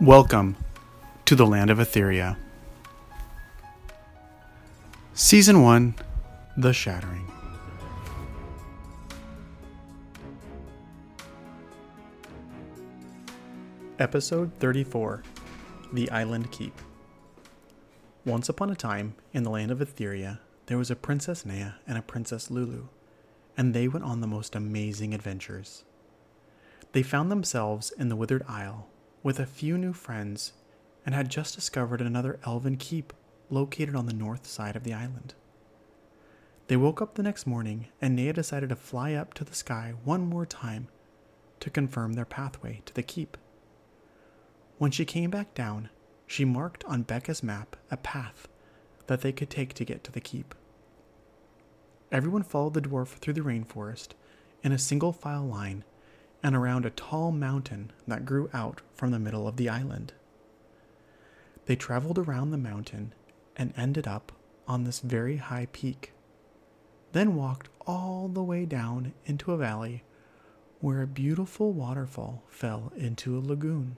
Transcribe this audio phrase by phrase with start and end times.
[0.00, 0.56] Welcome
[1.26, 2.38] to the land of Etheria.
[5.12, 5.94] Season 1
[6.56, 7.30] The Shattering.
[13.98, 15.22] Episode 34
[15.92, 16.80] The Island Keep.
[18.24, 21.98] Once upon a time, in the land of Etheria, there was a Princess Nea and
[21.98, 22.86] a Princess Lulu,
[23.54, 25.84] and they went on the most amazing adventures.
[26.92, 28.86] They found themselves in the Withered Isle
[29.22, 30.52] with a few new friends
[31.04, 33.12] and had just discovered another elven keep
[33.48, 35.34] located on the north side of the island.
[36.68, 39.94] They woke up the next morning and Nea decided to fly up to the sky
[40.04, 40.88] one more time
[41.58, 43.36] to confirm their pathway to the keep.
[44.78, 45.90] When she came back down,
[46.26, 48.48] she marked on Becca's map a path
[49.08, 50.54] that they could take to get to the keep.
[52.12, 54.10] Everyone followed the dwarf through the rainforest
[54.62, 55.84] in a single file line
[56.42, 60.12] and around a tall mountain that grew out from the middle of the island.
[61.66, 63.14] They traveled around the mountain
[63.56, 64.32] and ended up
[64.66, 66.12] on this very high peak,
[67.12, 70.04] then walked all the way down into a valley
[70.80, 73.96] where a beautiful waterfall fell into a lagoon.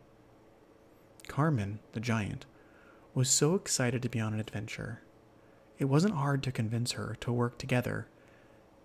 [1.29, 2.45] Carmen, the giant,
[3.15, 5.03] was so excited to be on an adventure.
[5.79, 8.09] It wasn't hard to convince her to work together,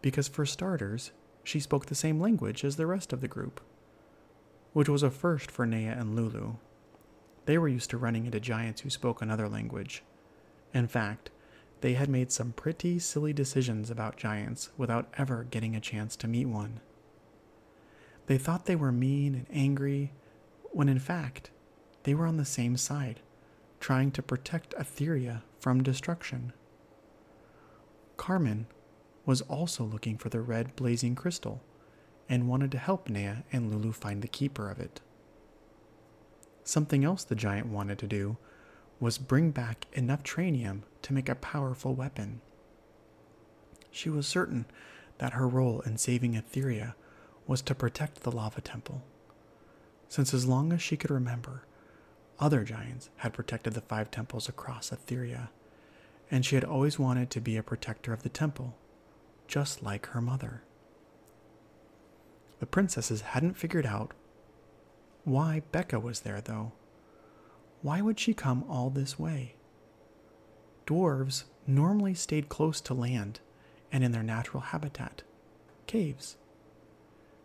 [0.02, 1.11] because for starters,
[1.48, 3.62] she spoke the same language as the rest of the group,
[4.73, 6.56] which was a first for Nea and Lulu.
[7.45, 10.03] They were used to running into giants who spoke another language.
[10.73, 11.30] In fact,
[11.80, 16.28] they had made some pretty silly decisions about giants without ever getting a chance to
[16.28, 16.81] meet one.
[18.25, 20.12] They thought they were mean and angry,
[20.73, 21.50] when in fact,
[22.03, 23.22] they were on the same side,
[23.80, 26.52] trying to protect Etheria from destruction.
[28.18, 28.68] Carmen
[29.28, 31.61] was also looking for the red blazing crystal
[32.30, 35.02] and wanted to help Nea and Lulu find the keeper of it.
[36.64, 38.38] Something else the giant wanted to do
[39.02, 42.39] was bring back enough tranium to make a powerful weapon.
[43.92, 44.66] She was certain
[45.18, 46.96] that her role in saving Etheria
[47.46, 49.03] was to protect the lava temple,
[50.07, 51.63] since as long as she could remember,
[52.40, 55.50] other giants had protected the five temples across Etheria,
[56.31, 58.75] and she had always wanted to be a protector of the temple
[59.47, 60.63] just like her mother.
[62.59, 64.13] The princesses hadn't figured out
[65.24, 66.72] why Becca was there, though.
[67.81, 69.56] Why would she come all this way?
[70.86, 73.41] Dwarves normally stayed close to land
[73.91, 75.24] and in their natural habitat,
[75.86, 76.38] caves.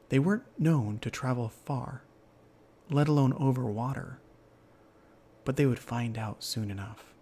[0.09, 2.03] They weren't known to travel far,
[2.91, 4.21] let alone over water,
[5.45, 7.12] but they would find out soon enough.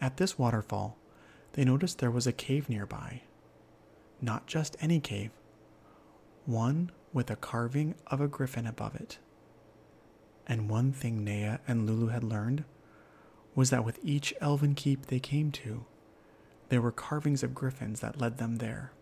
[0.00, 0.96] At this waterfall,
[1.52, 3.22] they noticed there was a cave nearby.
[4.20, 5.30] Not just any cave,
[6.46, 9.18] one with a carving of a griffin above it.
[10.46, 12.64] And one thing Nea and Lulu had learned
[13.54, 15.84] was that with each elven keep they came to,
[16.68, 18.92] there were carvings of griffins that led them there.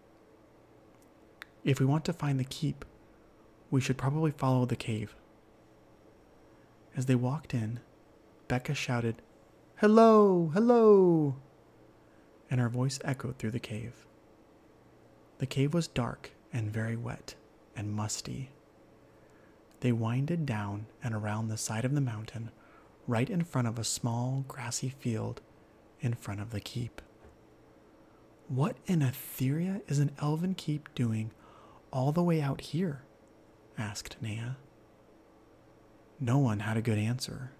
[1.64, 2.84] If we want to find the keep,
[3.70, 5.14] we should probably follow the cave.
[6.96, 7.80] As they walked in,
[8.48, 9.20] Becca shouted,
[9.76, 11.36] Hello, hello!
[12.50, 14.06] And her voice echoed through the cave.
[15.38, 17.34] The cave was dark and very wet
[17.76, 18.50] and musty.
[19.80, 22.50] They winded down and around the side of the mountain,
[23.06, 25.40] right in front of a small grassy field
[26.00, 27.02] in front of the keep.
[28.48, 31.32] What in Etheria is an elven keep doing
[31.92, 33.02] all the way out here?
[33.76, 34.56] asked Nea.
[36.18, 37.50] No one had a good answer.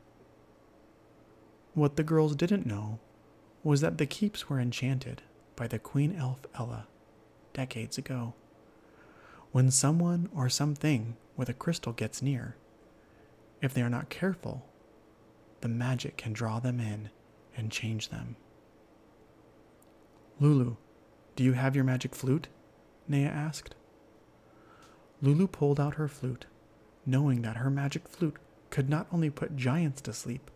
[1.74, 3.00] What the girls didn't know
[3.66, 5.22] was that the keeps were enchanted
[5.56, 6.86] by the queen elf Ella
[7.52, 8.32] decades ago.
[9.50, 12.54] When someone or something with a crystal gets near,
[13.60, 14.64] if they are not careful,
[15.62, 17.10] the magic can draw them in
[17.56, 18.36] and change them.
[20.38, 20.76] Lulu,
[21.34, 22.46] do you have your magic flute?
[23.08, 23.74] Nea asked.
[25.20, 26.46] Lulu pulled out her flute,
[27.04, 28.36] knowing that her magic flute
[28.70, 30.52] could not only put giants to sleep,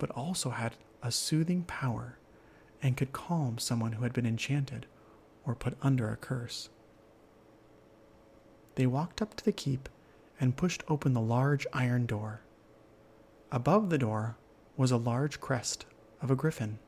[0.00, 0.74] but also had
[1.04, 2.18] a soothing power
[2.82, 4.86] and could calm someone who had been enchanted
[5.44, 6.68] or put under a curse.
[8.76, 9.88] They walked up to the keep
[10.40, 12.42] and pushed open the large iron door.
[13.50, 14.36] Above the door
[14.76, 15.84] was a large crest
[16.22, 16.78] of a griffin.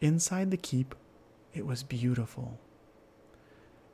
[0.00, 0.94] Inside the keep,
[1.54, 2.58] it was beautiful.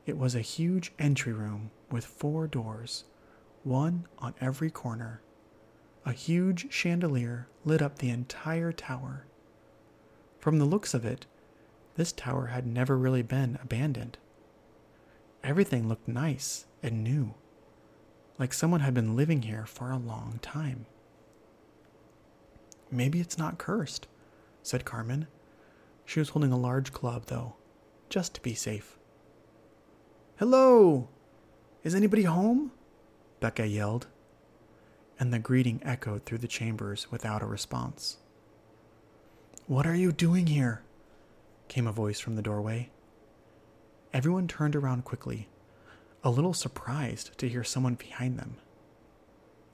[0.05, 3.05] It was a huge entry room with four doors,
[3.63, 5.21] one on every corner.
[6.05, 9.25] A huge chandelier lit up the entire tower
[10.39, 11.25] from the looks of it,
[11.95, 14.17] this tower had never really been abandoned.
[15.43, 17.33] Everything looked nice and new.
[18.39, 20.85] like someone had been living here for a long time.
[22.89, 24.07] Maybe it's not cursed,
[24.63, 25.27] said Carmen.
[26.05, 27.55] She was holding a large club, though,
[28.09, 28.97] just to be safe.
[30.37, 31.09] Hello!
[31.83, 32.71] Is anybody home?
[33.41, 34.07] Becca yelled,
[35.19, 38.17] and the greeting echoed through the chambers without a response.
[39.69, 40.81] What are you doing here?
[41.67, 42.89] came a voice from the doorway.
[44.11, 45.47] Everyone turned around quickly,
[46.23, 48.55] a little surprised to hear someone behind them.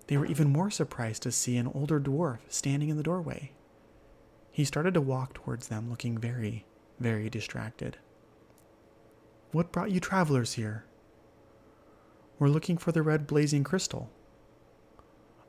[0.08, 3.54] They were even more surprised to see an older dwarf standing in the doorway.
[4.52, 6.66] He started to walk towards them, looking very,
[7.00, 7.96] very distracted.
[9.54, 10.84] What brought you travelers here?
[12.38, 14.12] We're looking for the red blazing crystal.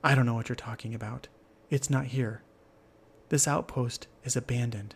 [0.04, 1.26] I don't know what you're talking about.
[1.68, 2.42] It's not here.
[3.28, 4.94] This outpost is abandoned.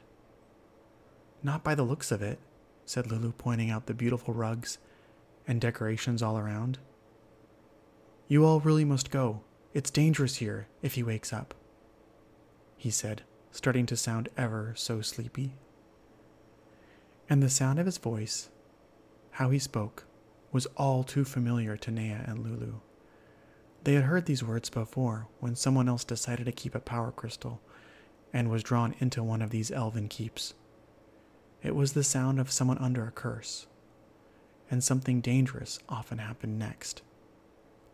[1.43, 2.39] Not by the looks of it,
[2.85, 4.79] said Lulu, pointing out the beautiful rugs
[5.47, 6.79] and decorations all around.
[8.29, 9.41] You all really must go.
[9.75, 11.55] It's dangerous here if he wakes up,
[12.77, 15.55] he said, starting to sound ever so sleepy.
[17.29, 18.49] And the sound of his voice,
[19.33, 20.05] how he spoke,
[20.53, 22.81] was all too familiar to Nea and Lulu.
[23.85, 27.61] They had heard these words before when someone else decided to keep a power crystal
[28.33, 30.55] and was drawn into one of these elven keeps.
[31.63, 33.67] It was the sound of someone under a curse,
[34.71, 37.03] and something dangerous often happened next.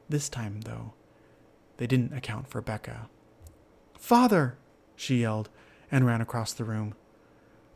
[0.09, 0.93] This time, though,
[1.79, 3.09] they didn't account for Becca.
[3.99, 4.57] Father!
[4.95, 5.49] she yelled
[5.91, 6.95] and ran across the room.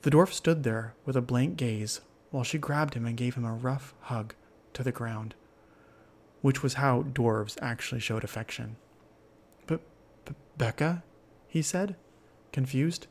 [0.02, 3.44] The dwarf stood there with a blank gaze while she grabbed him and gave him
[3.44, 4.34] a rough hug
[4.72, 5.34] to the ground,
[6.40, 8.76] which was how dwarves actually showed affection.
[9.66, 9.80] But,
[10.56, 11.02] Becca?
[11.48, 11.96] he said,
[12.52, 13.06] confused.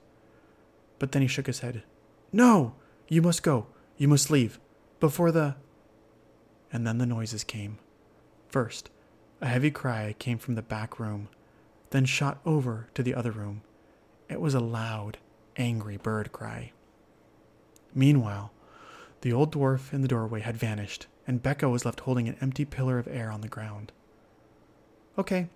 [0.97, 1.83] But then he shook his head.
[2.31, 2.75] No!
[3.07, 3.67] You must go.
[3.97, 4.59] You must leave.
[4.99, 5.55] Before the.
[6.71, 7.79] And then the noises came.
[8.47, 8.89] First,
[9.41, 11.29] a heavy cry came from the back room,
[11.91, 13.61] then shot over to the other room.
[14.27, 15.17] It was a loud,
[15.55, 16.71] angry bird cry.
[17.95, 18.51] Meanwhile,
[19.21, 22.65] the old dwarf in the doorway had vanished, and Becca was left holding an empty
[22.65, 23.91] pillar of air on the ground.
[25.17, 25.49] Okay,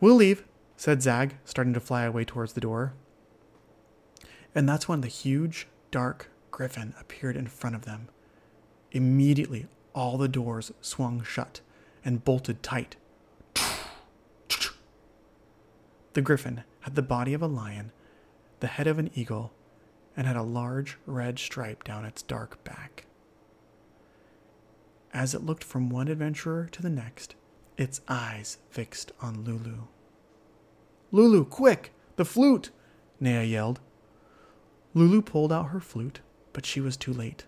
[0.00, 0.44] we'll leave,
[0.76, 2.94] said Zag, starting to fly away towards the door.
[4.54, 8.08] And that's when the huge, dark griffin appeared in front of them.
[8.92, 11.60] Immediately, all the doors swung shut
[12.04, 12.96] and bolted tight
[16.18, 17.92] The griffin had the body of a lion,
[18.58, 19.52] the head of an eagle,
[20.16, 23.06] and had a large red stripe down its dark back.
[25.14, 27.36] As it looked from one adventurer to the next,
[27.76, 29.82] its eyes fixed on Lulu.
[31.12, 31.92] Lulu, quick!
[32.16, 32.70] The flute!
[33.20, 33.78] Nea yelled.
[34.98, 36.18] Lulu pulled out her flute,
[36.52, 37.46] but she was too late.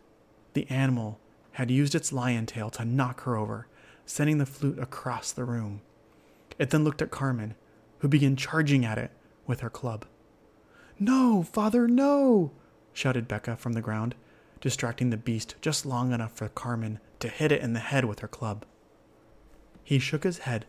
[0.53, 1.19] The animal
[1.55, 3.67] had used its lion tail to knock her over,
[4.07, 5.81] sending the flute across the room.
[6.61, 7.57] It then looked at Carmen,
[7.99, 9.11] who began charging at it
[9.49, 10.07] with her club.
[10.97, 12.53] No, father, no!
[12.93, 14.15] shouted Becca from the ground,
[14.61, 18.21] distracting the beast just long enough for Carmen to hit it in the head with
[18.21, 18.65] her club.
[19.83, 20.67] He shook his head,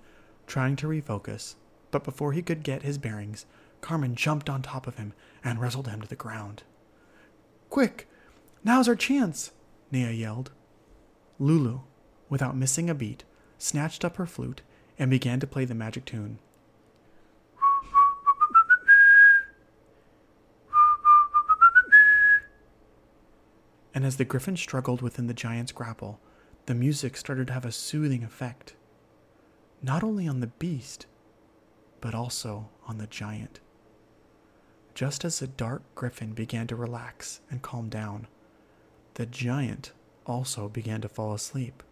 [0.48, 1.54] trying to refocus,
[1.92, 3.46] but before he could get his bearings,
[3.82, 5.14] Carmen jumped on top of him
[5.44, 6.64] and wrestled him to the ground.
[7.72, 8.08] Quick!
[8.64, 9.52] Now's our chance!
[9.90, 10.52] Nea yelled.
[11.40, 11.80] Lulu,
[12.30, 13.24] without missing a beat,
[13.58, 14.62] snatched up her flute
[15.00, 16.38] and began to play the magic tune.
[23.94, 26.20] and as the griffin struggled within the giant's grapple,
[26.66, 28.76] the music started to have a soothing effect,
[29.82, 31.06] not only on the beast,
[32.00, 33.60] but also on the giant.
[34.94, 38.28] Just as the dark griffin began to relax and calm down,
[39.16, 39.92] the giant
[40.26, 41.84] also began to fall asleep,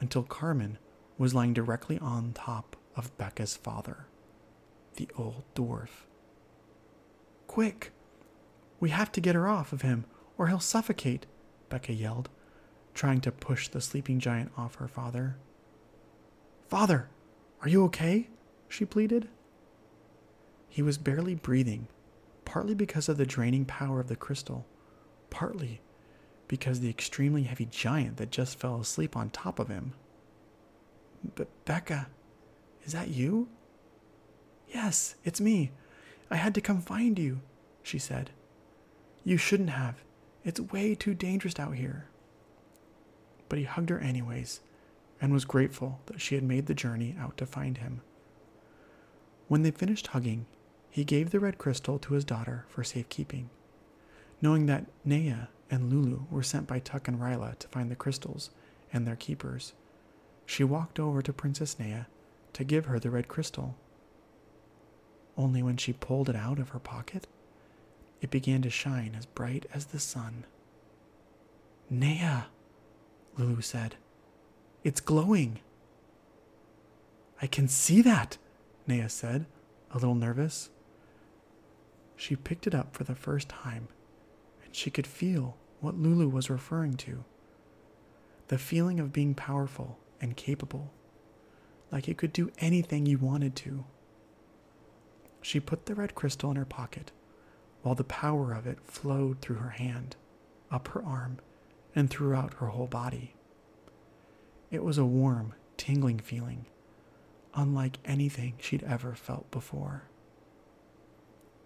[0.00, 0.78] until Carmen
[1.18, 4.06] was lying directly on top of Becca's father,
[4.96, 6.06] the old dwarf.
[7.46, 7.92] Quick!
[8.80, 10.04] We have to get her off of him,
[10.36, 11.26] or he'll suffocate,
[11.68, 12.28] Becca yelled,
[12.94, 15.36] trying to push the sleeping giant off her father.
[16.68, 17.08] Father,
[17.60, 18.28] are you okay?
[18.68, 19.28] she pleaded.
[20.68, 21.86] He was barely breathing,
[22.54, 24.64] partly because of the draining power of the crystal,
[25.28, 25.80] partly
[26.46, 29.92] because the extremely heavy giant that just fell asleep on top of him.
[31.34, 32.06] But Becca,
[32.84, 33.48] is that you?
[34.68, 35.72] Yes, it's me.
[36.30, 37.40] I had to come find you,
[37.82, 38.30] she said.
[39.24, 40.04] You shouldn't have.
[40.44, 42.06] It's way too dangerous out here.
[43.48, 44.60] But he hugged her anyways
[45.20, 48.02] and was grateful that she had made the journey out to find him.
[49.48, 50.46] When they finished hugging,
[50.94, 53.50] he gave the red crystal to his daughter for safekeeping.
[54.40, 58.50] Knowing that Nea and Lulu were sent by Tuck and Ryla to find the crystals
[58.92, 59.72] and their keepers,
[60.46, 62.06] she walked over to Princess Nea
[62.52, 63.74] to give her the red crystal.
[65.36, 67.26] Only when she pulled it out of her pocket,
[68.20, 70.44] it began to shine as bright as the sun.
[71.90, 72.46] Nea,
[73.36, 73.96] Lulu said,
[74.84, 75.58] it's glowing.
[77.42, 78.38] I can see that,
[78.86, 79.46] Nea said,
[79.90, 80.70] a little nervous.
[82.16, 83.88] She picked it up for the first time,
[84.64, 87.24] and she could feel what Lulu was referring to
[88.48, 90.92] the feeling of being powerful and capable,
[91.90, 93.84] like you could do anything you wanted to.
[95.40, 97.10] She put the red crystal in her pocket,
[97.82, 100.16] while the power of it flowed through her hand,
[100.70, 101.38] up her arm,
[101.94, 103.34] and throughout her whole body.
[104.70, 106.66] It was a warm, tingling feeling,
[107.54, 110.04] unlike anything she'd ever felt before.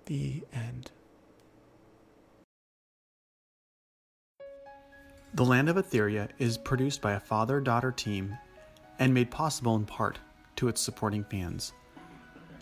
[0.08, 0.90] The end.
[5.34, 8.38] The Land of Etheria is produced by a father daughter team
[8.98, 10.18] and made possible in part
[10.56, 11.74] to its supporting fans.